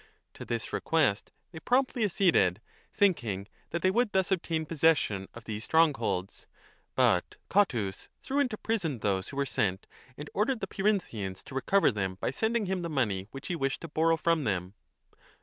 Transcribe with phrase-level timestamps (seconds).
[0.33, 2.59] To this request they promptly acceded,
[2.91, 6.47] thinking that they would thus obtain possession of 30 these strongholds.
[6.95, 9.85] But Cotys threw into prison those who were sent
[10.17, 13.81] and ordered the Peirinthians to recover them by sending him the money which he wished
[13.81, 14.73] to borrow from them.